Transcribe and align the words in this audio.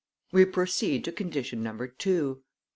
We 0.31 0.45
proceed 0.45 1.05
to 1.05 1.11
condition 1.11 1.61
number 1.61 1.87
two. 1.87 2.41